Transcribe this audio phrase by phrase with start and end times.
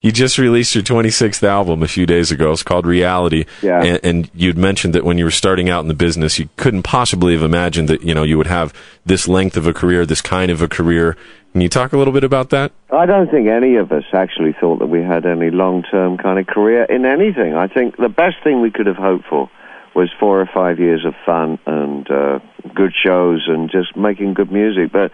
[0.00, 2.52] You just released your 26th album a few days ago.
[2.52, 3.46] It's called Reality.
[3.62, 3.82] Yeah.
[3.82, 6.84] And, and you'd mentioned that when you were starting out in the business, you couldn't
[6.84, 8.72] possibly have imagined that, you know, you would have
[9.04, 11.16] this length of a career, this kind of a career.
[11.50, 12.70] Can you talk a little bit about that?
[12.92, 16.38] I don't think any of us actually thought that we had any long term kind
[16.38, 17.56] of career in anything.
[17.56, 19.50] I think the best thing we could have hoped for
[19.96, 22.38] was four or five years of fun and uh,
[22.72, 24.92] good shows and just making good music.
[24.92, 25.10] But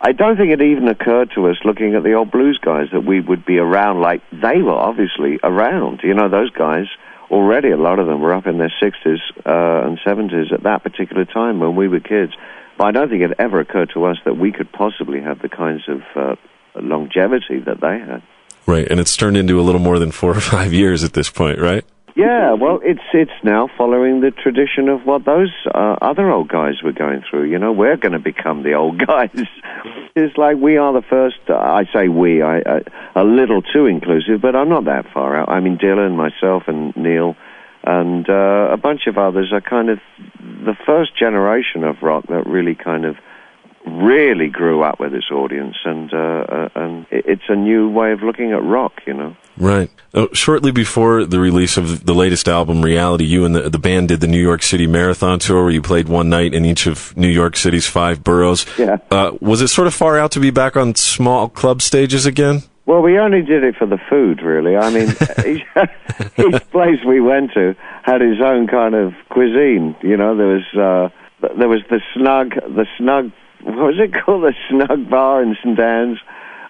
[0.00, 3.00] I don't think it even occurred to us looking at the old blues guys that
[3.00, 6.00] we would be around like they were obviously around.
[6.02, 6.86] You know, those guys
[7.30, 10.82] already, a lot of them were up in their 60s uh, and 70s at that
[10.82, 12.32] particular time when we were kids.
[12.76, 15.48] But I don't think it ever occurred to us that we could possibly have the
[15.48, 16.36] kinds of uh,
[16.74, 18.22] longevity that they had.
[18.66, 18.86] Right.
[18.90, 21.58] And it's turned into a little more than four or five years at this point,
[21.58, 21.84] right?
[22.16, 26.82] Yeah, well, it's it's now following the tradition of what those uh, other old guys
[26.82, 27.50] were going through.
[27.50, 29.38] You know, we're going to become the old guys.
[30.14, 31.36] it's like we are the first.
[31.46, 32.80] Uh, I say we, I, I,
[33.14, 35.50] a little too inclusive, but I'm not that far out.
[35.50, 37.36] I mean, Dylan, myself, and Neil,
[37.84, 39.98] and uh, a bunch of others are kind of
[40.40, 43.16] the first generation of rock that really kind of
[43.96, 48.22] really grew up with this audience, and uh, uh, and it's a new way of
[48.22, 49.00] looking at rock.
[49.06, 49.36] You know.
[49.58, 49.90] Right.
[50.14, 54.08] Oh, shortly before the release of the latest album, Reality, you and the, the band
[54.08, 57.16] did the New York City Marathon Tour where you played one night in each of
[57.16, 58.66] New York City's five boroughs.
[58.78, 58.98] Yeah.
[59.10, 62.62] Uh, was it sort of far out to be back on small club stages again?
[62.86, 64.76] Well, we only did it for the food, really.
[64.76, 65.08] I mean,
[65.44, 65.64] each,
[66.38, 67.74] each place we went to
[68.04, 69.96] had its own kind of cuisine.
[70.02, 73.32] You know, there was uh, there was the snug, the snug.
[73.62, 74.44] What was it called?
[74.44, 76.18] The snug bar in St Ann's.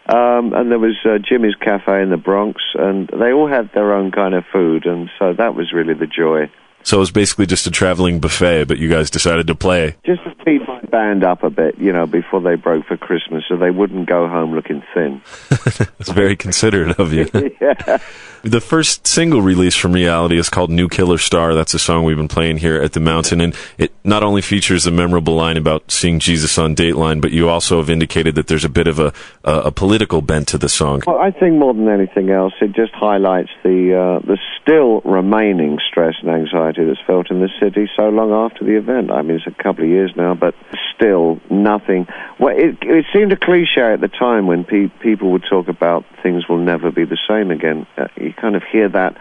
[0.09, 3.93] Um, and there was uh, Jimmy's Cafe in the Bronx, and they all had their
[3.93, 6.49] own kind of food, and so that was really the joy.
[6.87, 9.97] So it was basically just a traveling buffet, but you guys decided to play.
[10.05, 13.43] Just to speed my band up a bit, you know, before they broke for Christmas,
[13.49, 15.21] so they wouldn't go home looking thin.
[15.51, 17.29] That's very considerate of you.
[17.61, 17.99] yeah.
[18.43, 21.57] The first single release from Reality is called New Killer Star.
[21.57, 24.85] That's a song we've been playing here at the Mountain, and it not only features
[24.85, 28.65] the memorable line about seeing Jesus on Dateline, but you also have indicated that there's
[28.65, 31.03] a bit of a a, a political bent to the song.
[31.05, 35.79] Well, I think more than anything else, it just highlights the uh, the still remaining
[35.91, 39.11] stress and anxiety that's felt in the city so long after the event.
[39.11, 40.55] I mean, it's a couple of years now, but
[40.95, 42.07] still nothing.
[42.39, 46.05] Well, it, it seemed a cliche at the time when pe- people would talk about
[46.23, 47.87] things will never be the same again.
[47.97, 49.17] Uh, you kind of hear that.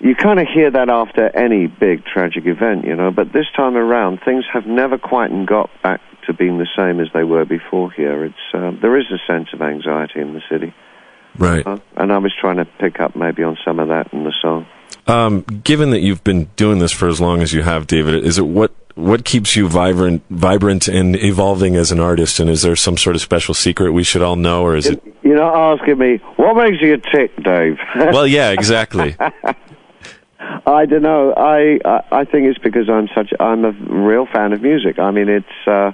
[0.00, 3.10] You kind of hear that after any big tragic event, you know.
[3.10, 7.08] But this time around, things have never quite got back to being the same as
[7.12, 8.24] they were before here.
[8.24, 10.72] It's uh, there is a sense of anxiety in the city,
[11.36, 11.66] Right.
[11.66, 14.32] uh, and I was trying to pick up maybe on some of that in the
[14.40, 14.66] song.
[15.08, 18.38] Um, given that you've been doing this for as long as you have, David, is
[18.38, 22.40] it what what keeps you vibrant, vibrant and evolving as an artist?
[22.40, 25.02] And is there some sort of special secret we should all know, or is it?
[25.22, 27.78] You're not asking me what makes you tick, Dave.
[27.96, 29.16] Well, yeah, exactly.
[30.66, 31.32] I don't know.
[31.32, 34.98] I, I I think it's because I'm such I'm a real fan of music.
[34.98, 35.92] I mean, it's uh,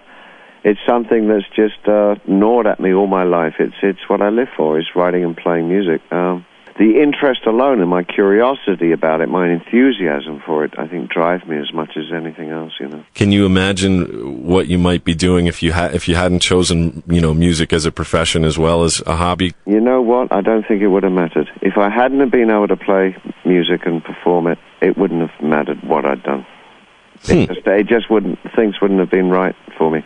[0.64, 3.54] it's something that's just uh, gnawed at me all my life.
[3.58, 4.78] It's it's what I live for.
[4.78, 6.00] Is writing and playing music.
[6.10, 6.46] Um,
[6.79, 11.47] the interest alone and my curiosity about it, my enthusiasm for it, I think drive
[11.47, 12.73] me as much as anything else.
[12.81, 13.05] You know.
[13.15, 17.03] Can you imagine what you might be doing if you had if you hadn't chosen,
[17.06, 19.55] you know, music as a profession as well as a hobby?
[19.67, 20.32] You know what?
[20.32, 23.17] I don't think it would have mattered if I hadn't have been able to play
[23.44, 24.59] music and perform it.
[24.81, 26.47] It wouldn't have mattered what I'd done.
[27.26, 27.32] Hmm.
[27.32, 28.38] It, just, it just wouldn't.
[28.56, 30.05] Things wouldn't have been right for me.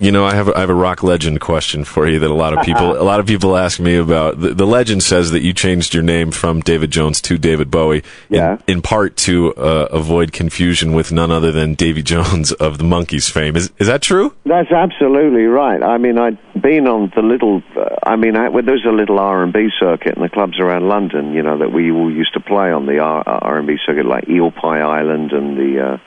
[0.00, 2.34] You know, I have a, I have a rock legend question for you that a
[2.34, 4.40] lot of people a lot of people ask me about.
[4.40, 8.04] The, the legend says that you changed your name from David Jones to David Bowie,
[8.28, 8.58] Yeah.
[8.68, 12.84] in, in part to uh, avoid confusion with none other than Davy Jones of the
[12.84, 13.56] Monkees fame.
[13.56, 14.32] Is is that true?
[14.46, 15.82] That's absolutely right.
[15.82, 17.60] I mean, I'd been on the little.
[17.76, 20.60] Uh, I mean, I, well, there's a little R and B circuit in the clubs
[20.60, 21.32] around London.
[21.32, 24.28] You know that we all used to play on the R and B circuit, like
[24.28, 25.98] Eel Pie Island and the uh,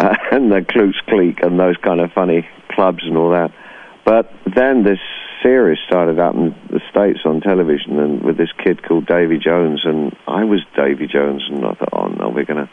[0.00, 3.52] uh, and the Klooks Kleek and those kind of funny clubs and all that.
[4.04, 4.98] But then this
[5.42, 9.82] series started out in the states on television, and with this kid called Davy Jones,
[9.84, 12.70] and I was Davy Jones, and I thought, oh no, we're gonna.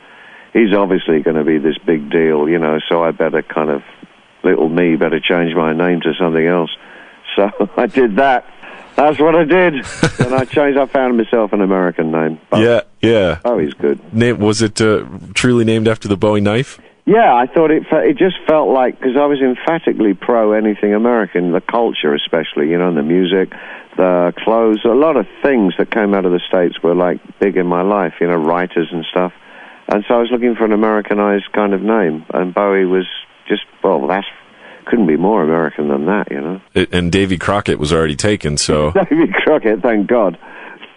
[0.54, 2.80] He's obviously going to be this big deal, you know.
[2.90, 3.84] So I better kind of
[4.44, 6.72] little me better change my name to something else.
[7.36, 8.52] So I did that.
[8.96, 9.76] That's what I did,
[10.20, 10.80] and I changed.
[10.80, 12.40] I found myself an American name.
[12.50, 13.40] But, Yeah, yeah.
[13.46, 14.12] Oh, he's good.
[14.12, 16.80] Name was it uh, truly named after the Bowie knife?
[17.08, 17.84] Yeah, I thought it.
[17.90, 22.70] fe- It just felt like because I was emphatically pro anything American, the culture especially,
[22.70, 23.54] you know, and the music,
[23.96, 27.56] the clothes, a lot of things that came out of the states were like big
[27.56, 29.32] in my life, you know, writers and stuff.
[29.88, 33.06] And so I was looking for an Americanized kind of name, and Bowie was
[33.48, 34.28] just well, that's
[34.86, 36.62] couldn't be more American than that, you know.
[36.92, 40.38] And Davy Crockett was already taken, so Davy Crockett, thank God.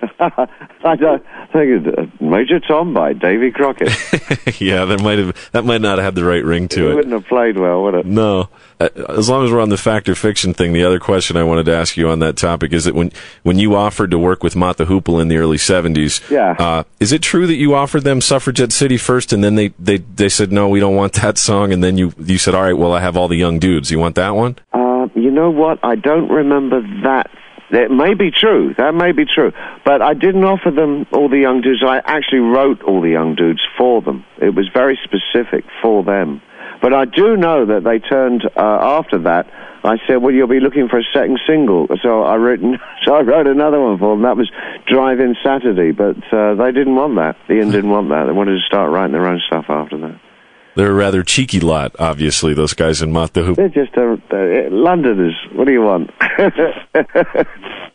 [0.20, 3.88] I don't think it's uh, Major Tom by Davy Crockett.
[4.61, 6.93] yeah, that might have that might not have had the right ring to it.
[6.93, 8.06] It wouldn't have played well, would it?
[8.06, 8.49] No.
[8.79, 11.43] Uh, As long as we're on the fact or fiction thing, the other question I
[11.44, 13.12] wanted to ask you on that topic is that when
[13.43, 16.56] when you offered to work with the Hoople in the early '70s, Yeah.
[16.58, 19.99] uh, is it true that you offered them Suffragette City first, and then they, they,
[19.99, 22.76] they said no, we don't want that song, and then you you said, all right,
[22.76, 23.91] well, I have all the young dudes.
[23.91, 24.56] You want that one?
[24.73, 25.79] Uh, you know what?
[25.82, 27.31] I don't remember that.
[27.70, 28.75] That may be true.
[28.76, 29.52] That may be true.
[29.84, 31.82] But I didn't offer them all the young dudes.
[31.84, 34.25] I actually wrote all the young dudes for them.
[34.38, 36.43] It was very specific for them.
[36.82, 38.61] But I do know that they turned uh,
[38.99, 39.46] after that.
[39.84, 43.20] I said, "Well, you'll be looking for a second single." So I written, so I
[43.20, 44.23] wrote another one for them.
[44.23, 44.50] That was
[44.87, 47.37] "Drive In Saturday," but uh, they didn't want that.
[47.50, 48.26] Ian didn't want that.
[48.26, 50.20] They wanted to start writing their own stuff after that.
[50.76, 52.55] They're a rather cheeky lot, obviously.
[52.55, 53.55] Those guys in Mott the.
[53.55, 55.34] They're just a, Londoners.
[55.52, 56.11] What do you want?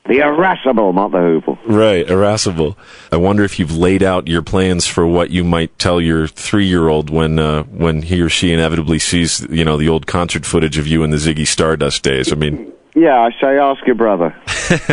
[0.07, 1.57] the irascible, not the hoople.
[1.65, 2.77] Right, irascible.
[3.11, 7.09] I wonder if you've laid out your plans for what you might tell your three-year-old
[7.09, 10.85] when uh, when he or she inevitably sees, you know, the old concert footage of
[10.87, 12.31] you in the Ziggy Stardust days.
[12.31, 14.35] I mean, Yeah, I say, ask your brother.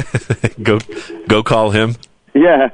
[0.62, 0.78] go
[1.28, 1.96] go call him.
[2.34, 2.70] Yeah.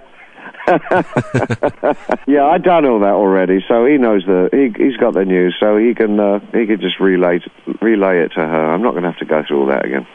[2.26, 5.56] yeah, I've done all that already, so he knows the he he's got the news,
[5.59, 7.41] so he can uh, he can just relay
[7.81, 8.73] relay it to her.
[8.73, 10.06] I'm not going to have to go through all that again.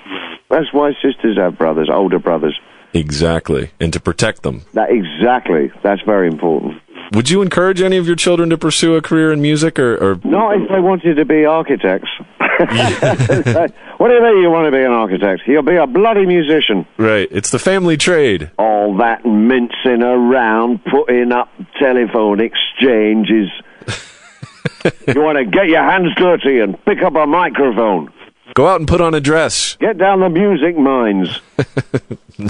[0.50, 2.60] That's why sisters have brothers, older brothers.
[2.94, 4.62] Exactly, and to protect them.
[4.74, 5.72] That exactly.
[5.82, 6.80] That's very important.
[7.13, 10.19] Would you encourage any of your children to pursue a career in music, or, or
[10.24, 12.10] Not if they wanted to be architects.
[12.39, 15.44] what do you think you want to be an architect?
[15.48, 16.86] You'll be a bloody musician.
[16.98, 17.27] right?
[17.31, 18.51] It's the family trade.
[18.57, 21.50] all that mincing around, putting up
[21.80, 23.50] telephone exchanges.
[25.07, 28.12] you want to get your hands dirty and pick up a microphone.
[28.56, 29.77] Go out and put on a dress.
[29.77, 31.39] Get down the music mines.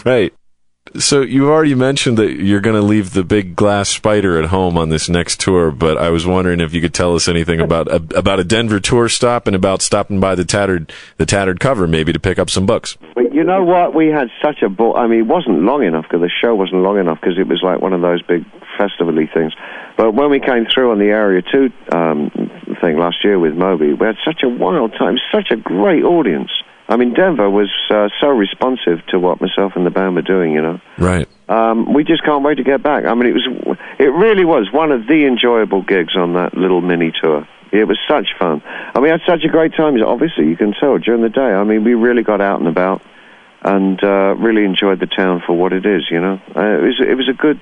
[0.06, 0.33] Right.
[0.95, 4.78] So you've already mentioned that you're going to leave the big glass spider at home
[4.78, 7.88] on this next tour, but I was wondering if you could tell us anything about
[8.16, 12.13] about a Denver tour stop and about stopping by the tattered the tattered cover maybe
[12.13, 12.98] to pick up some books.
[13.16, 13.95] But you know what?
[13.95, 16.84] We had such a bo- I mean, it wasn't long enough because the show wasn't
[16.84, 18.46] long enough because it was like one of those big
[18.78, 19.54] festival-y things.
[19.98, 22.31] But when we came through on the Area 2 um,
[22.81, 26.51] thing last year with Moby, we had such a wild time, such a great audience.
[26.88, 30.52] I mean, Denver was uh, so responsive to what myself and the band were doing,
[30.52, 30.82] you know.
[30.98, 31.28] Right.
[31.48, 33.06] Um, we just can't wait to get back.
[33.06, 36.82] I mean, it was, it really was one of the enjoyable gigs on that little
[36.82, 37.48] mini tour.
[37.72, 38.62] It was such fun.
[38.94, 40.02] And we had such a great time.
[40.04, 41.42] Obviously, you can tell during the day.
[41.42, 43.02] I mean, we really got out and about
[43.63, 46.04] and uh, really enjoyed the town for what it is.
[46.12, 47.60] You know, uh, it was it was a good.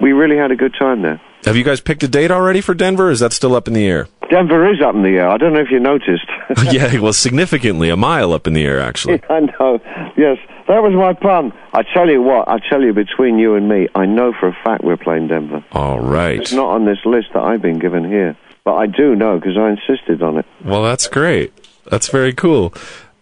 [0.00, 1.20] We really had a good time there.
[1.44, 3.08] Have you guys picked a date already for Denver?
[3.08, 4.08] Or is that still up in the air?
[4.30, 5.28] Denver is up in the air.
[5.28, 6.26] I don't know if you noticed.
[6.72, 9.22] yeah, well, significantly a mile up in the air actually.
[9.30, 9.80] I know.
[10.16, 10.38] Yes,
[10.68, 11.52] that was my pun.
[11.72, 12.48] I tell you what.
[12.48, 15.64] I tell you, between you and me, I know for a fact we're playing Denver.
[15.72, 16.40] All right.
[16.40, 19.56] It's not on this list that I've been given here, but I do know because
[19.56, 20.46] I insisted on it.
[20.64, 21.52] Well, that's great.
[21.90, 22.72] That's very cool.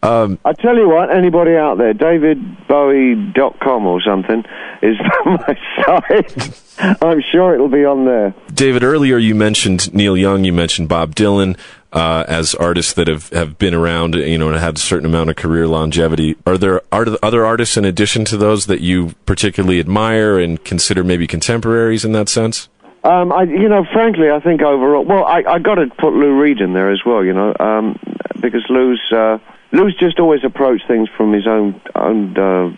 [0.03, 4.45] Um, I tell you what, anybody out there, davidbowie.com or something
[4.83, 6.63] is my site.
[7.03, 8.35] I'm sure it'll be on there.
[8.53, 11.57] David, earlier you mentioned Neil Young, you mentioned Bob Dylan
[11.93, 15.31] uh, as artists that have, have been around, you know, and had a certain amount
[15.31, 16.37] of career longevity.
[16.47, 20.63] Are there are there other artists in addition to those that you particularly admire and
[20.65, 22.69] consider maybe contemporaries in that sense?
[23.05, 26.41] Um, I, you know, frankly, I think overall, well, I, I got to put Lou
[26.41, 27.99] Reed in there as well, you know, um,
[28.41, 29.39] because Lou's, uh,
[29.73, 32.77] Lou's just always approached things from his own own uh,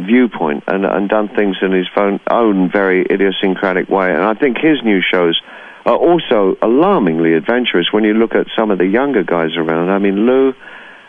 [0.00, 4.10] viewpoint and, and done things in his own, own very idiosyncratic way.
[4.10, 5.40] And I think his new shows
[5.84, 9.90] are also alarmingly adventurous when you look at some of the younger guys around.
[9.90, 10.54] I mean, Lou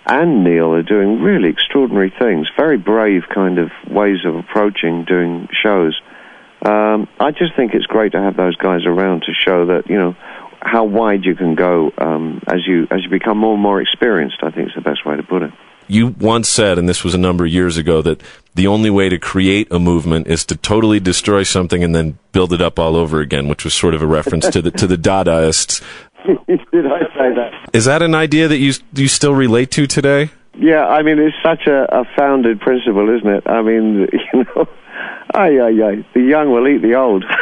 [0.05, 5.47] and Neil are doing really extraordinary things, very brave kind of ways of approaching doing
[5.51, 5.99] shows.
[6.65, 9.97] Um, I just think it's great to have those guys around to show that you
[9.97, 10.15] know
[10.63, 14.37] how wide you can go um, as you as you become more and more experienced.
[14.41, 15.51] I think is the best way to put it.
[15.87, 18.21] You once said, and this was a number of years ago, that
[18.55, 22.53] the only way to create a movement is to totally destroy something and then build
[22.53, 24.97] it up all over again, which was sort of a reference to the to the
[24.97, 25.83] Dadaists.
[26.25, 27.69] Did I say that?
[27.73, 30.31] Is that an idea that you you still relate to today?
[30.55, 33.43] Yeah, I mean it's such a, a founded principle, isn't it?
[33.45, 34.67] I mean, you know,
[35.33, 37.25] ay ay ay, the young will eat the old.